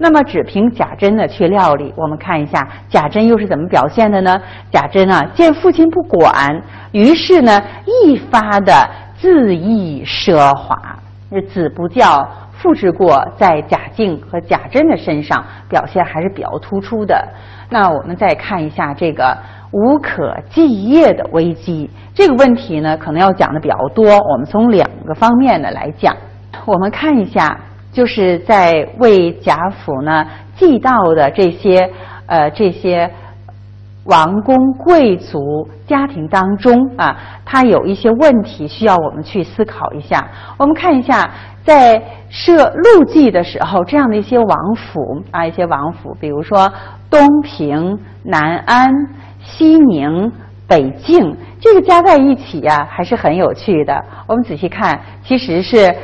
[0.00, 4.40] 那么只凭贾珍呢去料理，我们看一下贾珍又是怎么表现的呢？
[4.70, 6.62] 贾珍啊，见父亲不管，
[6.92, 8.72] 于是呢，一发的
[9.20, 10.76] 恣意奢华。
[11.30, 17.28] 那子不教，父之过在贾敬和贾珍的身上，表现还是比较突出的。
[17.68, 19.36] 那我们再看一下这个
[19.72, 24.04] 无可继业的危机这个问题呢，可能要讲的比较多。
[24.06, 26.16] 我们从两个方面呢来讲，
[26.64, 27.60] 我们看一下，
[27.92, 30.26] 就是在为贾府呢
[30.56, 31.90] 祭悼的这些
[32.26, 33.10] 呃这些。
[34.08, 40.26] 王公贵族家庭当中啊，他有一些问题需要我们去思考一下。
[40.56, 41.30] 我们看一下，
[41.62, 46.72] 在设路记的时候，这样的一些王府啊，一些王府，比如说
[47.10, 48.90] 东平、南安、
[49.42, 50.32] 西宁、
[50.66, 54.02] 北境，这个加在一起呀，还是很有趣的。
[54.26, 55.94] 我们仔细看，其实是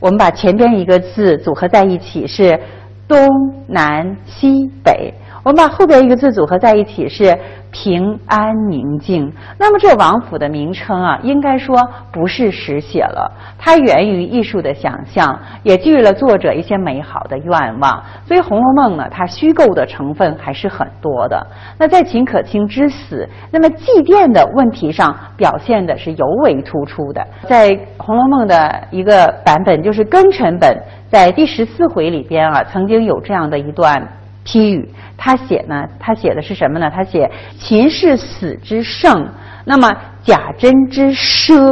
[0.00, 2.58] 我们把前边一个字组合在一起是
[3.06, 3.24] 东
[3.68, 5.14] 南西北。
[5.42, 7.36] 我们把后边一个字组合在一起是
[7.72, 9.32] 平安宁静。
[9.58, 11.76] 那么这王府的名称啊，应该说
[12.12, 18.02] 不是实写了，它源于艺术的想象，也基于了作者一些美好的愿望。
[18.24, 21.44] 所以《红楼梦》呢，它虚构的成分还是很多的。
[21.76, 27.26] 那在秦可卿之死，那么祭奠的问题上表现的是尤为突出的。
[27.48, 30.76] 在《红楼梦》的一个版本，就是庚辰本，
[31.08, 34.06] 在第十四回里边啊，曾经有这样的一段。
[34.44, 35.86] 批语，他写呢？
[36.00, 36.90] 他写的是什么呢？
[36.90, 39.28] 他写秦氏死之盛，
[39.64, 39.88] 那么
[40.24, 41.70] 贾珍之奢。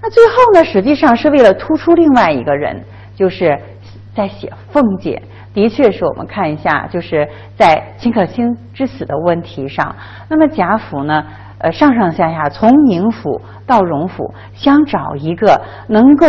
[0.00, 2.80] 那最后呢，实际上是为了突出另外一个人，
[3.16, 3.58] 就是
[4.14, 5.20] 在写凤姐。
[5.52, 7.26] 的确是我们看一下，就是
[7.56, 9.96] 在秦可卿之死的问题上，
[10.28, 11.24] 那么贾府呢，
[11.58, 16.26] 呃，上上下下从宁府到荣府，想找一个能够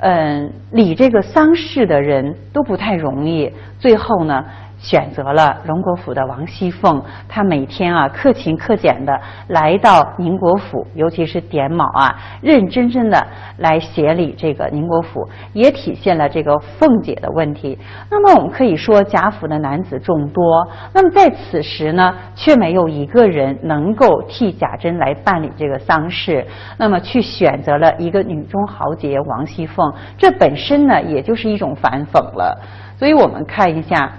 [0.00, 3.50] 嗯理这个丧事的人都不太容易。
[3.78, 4.44] 最后呢。
[4.88, 13.26] 选择了荣国府的王熙凤，她每天啊克勤克俭的来到宁国府，尤其是点卯啊，认认真真的
[13.58, 17.78] 来协理这个宁国府，也体现了这个凤姐的问题。
[18.10, 26.46] 那么我们可以说贾府的男子众多，那么在此时呢，却没有一个人能够替贾珍来办理这个丧事，
[26.78, 32.58] 那么去选择了一个女中豪杰王熙凤，这本身呢，也就是一种反讽了。
[32.96, 34.10] 所以我们看一下。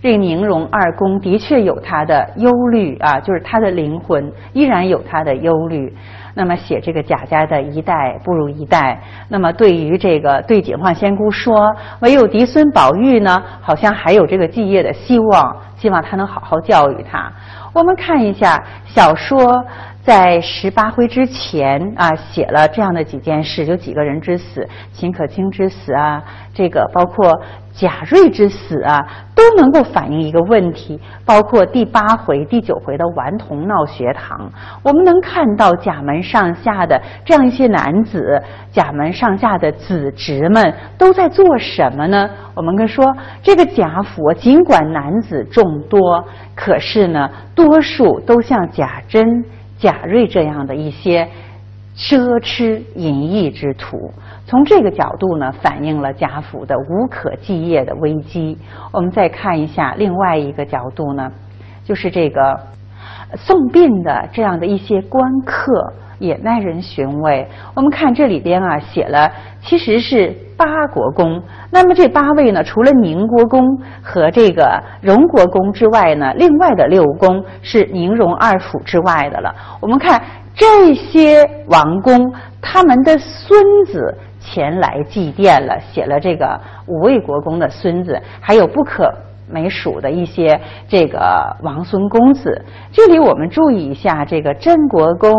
[0.00, 5.94] 这个宁荣二公的确有他的忧虑啊，就是他的灵魂依然有他的忧虑。
[6.34, 17.32] 那么写这个贾家的一代不如一代，那么对于这个对警幻仙姑说，唯有嫡孙宝玉呢，好像还有这个继业的希望，希望他能好好教育他。
[17.72, 19.64] 我们看一下小说。
[20.08, 27.30] 在十八回之前啊，写了这样的几件事，有几个人之死，秦可卿之死啊，这个包括
[27.74, 28.98] 贾瑞之死啊，
[29.34, 30.98] 都能够反映一个问题。
[31.26, 34.50] 包括第八回、第九回的顽童闹学堂，
[34.82, 38.42] 我们能看到贾门上下的这样一些男子，
[38.72, 42.30] 贾门上下的子侄们都在做什么呢？
[42.54, 49.44] 我们跟说，这个贾府尽管男子众多，可是呢，多数都像贾珍。
[49.78, 51.28] 贾瑞这样的一些
[51.96, 54.12] 奢侈淫逸之徒，
[54.44, 58.58] 从这个角度呢，反映了贾府的无可继业的危机。
[58.92, 61.32] 我们再看一下另外一个角度呢，
[61.84, 62.60] 就是这个
[63.36, 65.92] 送殡的这样的一些官客。
[66.20, 67.46] 也耐人寻味。
[67.76, 69.30] 我们看这里边啊，写了
[69.62, 71.42] 其实是八国公。
[71.70, 73.64] 那么这八位呢，除了宁国公
[74.02, 79.54] 和这个荣国公之外呢，另外的六公是宁荣二府之外的了。
[79.80, 80.20] 我们看
[80.54, 89.10] 这些王公，他们的孙子前来祭奠了，写了这个五位国公的孙子，还有不可。
[89.50, 95.32] 没数的一些这个王孙公子，这里我们注意一下，这个真国公、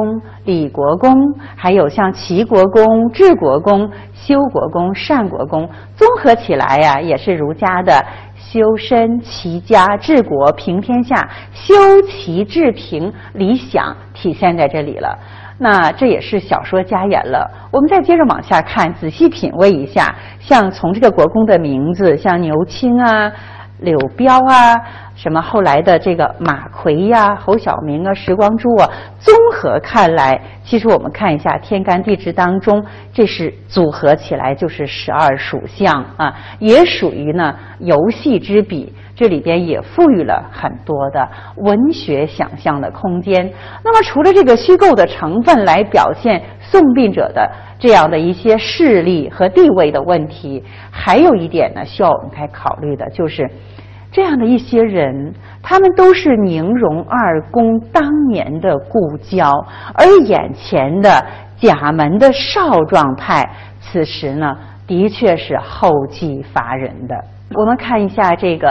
[0.45, 1.13] 李国公，
[1.55, 8.03] 还有像齐国公、治国公、修国公、善国公，综合起来呀，也是儒家的
[8.35, 11.73] 修身齐家治国平天下，修
[12.07, 15.17] 齐治平理想体现在这里了。
[15.61, 17.51] 那这也是小说加演了。
[17.69, 23.29] 我们再接着往下看，仔细品味一下，像从这个国公的名字，像牛青啊。
[23.79, 24.75] 柳彪啊，
[25.15, 38.93] 什么后来的这个马奎呀、侯晓明啊、时光珠啊，综合看来，其实我们看一下天干地支当中，这是组合起来就是十二属相啊，也属于呢游戏之笔。
[39.19, 43.51] 这里边也赋予了很多的文学想象的空间。
[43.83, 53.45] 那么，除了这个虚构的成分来表现送殡者的这样的一些势力和地位的问题，还有一点呢，需要我们来考虑的就是，
[54.09, 59.51] 这样的一些人，他们都是宁荣二公当年的故交，
[59.95, 61.25] 而眼前的
[61.57, 63.45] 贾门的少壮派，
[63.81, 64.55] 此时呢。
[64.89, 67.15] 的确是后继乏人的。
[67.53, 68.67] 我们看一下这个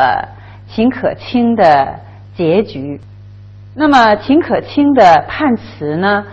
[0.68, 1.98] 秦可卿的
[2.34, 3.00] 结局。
[3.74, 6.24] 那么秦可卿的判词呢，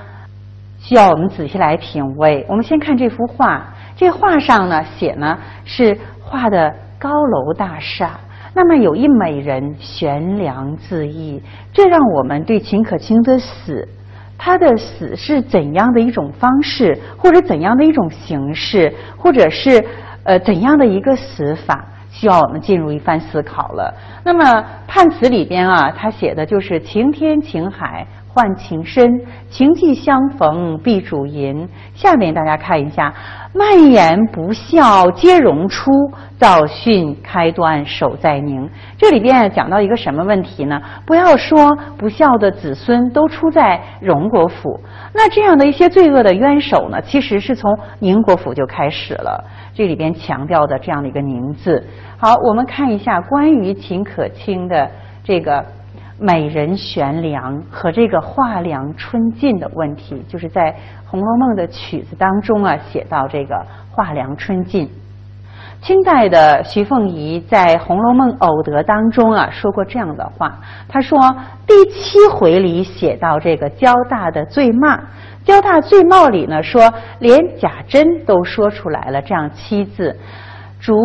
[0.80, 2.46] 需要我们仔细来品味。
[2.50, 8.20] 我们先看这幅画，这画上呢写呢是画的高楼大厦，
[8.54, 13.88] 那么有一美人悬梁自缢，这让我们对秦可卿的死，
[14.38, 19.86] 他的死是怎样的一种方式，或者怎样的一种形式，或者是
[20.24, 21.86] 呃怎样的一个死法？
[22.16, 23.94] 需要我们进入一番思考了。
[24.24, 31.66] 那么判词里边啊，他写的就是晴天晴海换情深，情既相逢必主淫。
[31.94, 33.14] 下面大家看一下，
[33.54, 35.90] 蔓延不孝皆荣出，
[36.38, 38.70] 造训开端守在宁。
[38.98, 40.82] 这里边讲到一个什么问题呢？
[41.06, 44.78] 不要说不孝的子孙都出在荣国府，
[45.14, 49.42] 那这样的一些罪恶的冤首呢，其实是从宁国府就开始了。
[49.74, 51.82] 这里边强调的这样的一个“宁”字。
[52.18, 54.92] 好，我们看一下关于秦可卿的
[55.24, 55.64] 这个
[56.18, 60.72] 美人悬梁和这个画梁春尽的问题，就是在
[61.10, 64.90] 《红楼梦》的曲子当中啊，写到这个画梁春尽。
[65.82, 70.58] 清代的徐凤仪在《红楼梦偶得》当中啊说过这样的话，
[70.88, 71.20] 他说
[71.68, 74.98] 第七回里写到这个交大的醉骂，
[75.44, 80.18] 交大醉帽里呢说连贾珍都说出来了这样七字，
[80.80, 80.96] 竹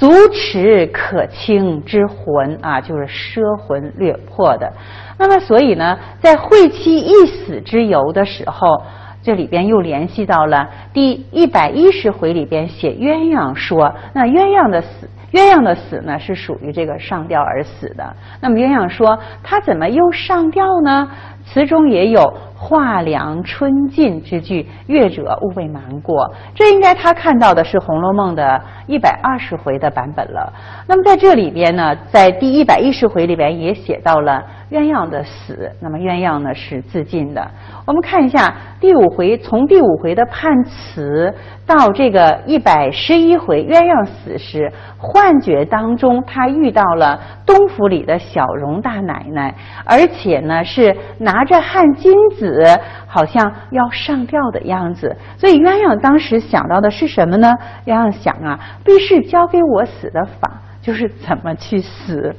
[0.00, 4.72] 足持可清之魂啊，就是奢魂掠魄的。
[5.18, 8.82] 那么所以呢，在惠妻一死之由的时候。
[9.22, 18.16] 这里边又联系到了第一百一十回里边写鸳鸯说，那鸳鸯的死，鸳鸯的死呢是属于这个上吊而死的。
[18.40, 21.10] 那么鸳鸯说他怎么又上吊呢？
[21.52, 26.30] 词中也有画梁春尽之句，阅者勿谓瞒过。
[26.54, 30.52] 这应该他看到的是《红楼梦》的一百二十回的版本了。
[30.86, 34.42] 那么在这里边呢，在第一百一十回里边也写到了。
[34.70, 37.44] 鸳鸯的死，那么鸳鸯呢是自尽的。
[37.84, 41.34] 我们看一下第五回，从第五回的判词
[41.66, 49.52] 到这个一百十一回，鸳鸯死时幻觉当中，他遇到了东府里的小荣大奶奶，
[49.84, 52.64] 而且呢是拿着汗巾子，
[53.06, 55.16] 好像要上吊的样子。
[55.36, 57.56] 所以鸳鸯当时想到的是什么呢？
[57.86, 62.34] 鸳鸯想啊，必是教给我死的法，就是怎么去死。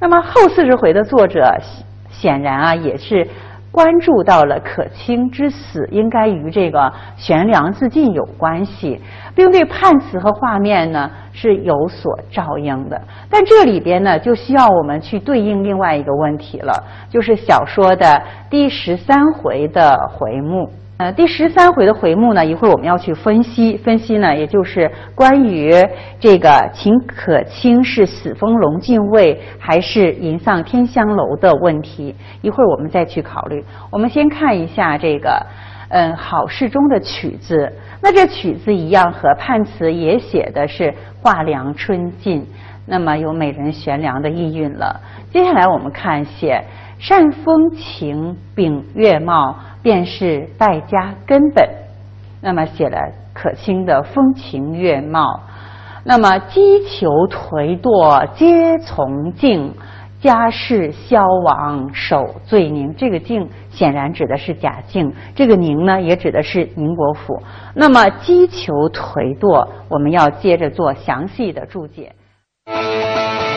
[0.00, 1.54] 那么后四十回的作者
[2.08, 3.28] 显然啊也是
[3.72, 9.00] 关注到了可卿之死应该与这个悬梁自尽有关系，
[9.34, 13.00] 并对判词和画面呢是有所照应的。
[13.30, 16.72] 但这里边呢就需要我们去对应另外一个问题了，
[17.08, 20.68] 就是小说的第十三回的回目。
[21.00, 25.72] 呃，第十三回的回目呢，一会儿我们要去分析分析呢，也就是关于
[26.18, 33.64] 这个秦可卿是死封龙禁卫还是迎丧天香楼的问题，一会儿我们再去考虑。
[33.90, 35.42] 我们先看一下这个，
[35.88, 37.72] 嗯，好事中的曲子。
[38.02, 40.92] 那这曲子一样，和判词也写的是
[41.22, 42.46] 画梁春尽，
[42.84, 45.00] 那么有美人悬梁的意蕴了。
[45.32, 46.62] 接下来我们看写
[47.00, 49.56] 扇风情秉月貌。
[49.82, 51.66] 便是败家根本，
[52.42, 52.98] 那么写了
[53.32, 55.40] 可卿的风情月貌，
[56.04, 59.72] 那么击球颓堕皆从敬，
[60.20, 62.94] 家世消亡守罪宁。
[62.94, 67.42] 这个敬显然指的是贾敬，这个宁呢也指的是宁国府。
[67.74, 72.12] 那么击球颓堕，我们要接着做详细的注解。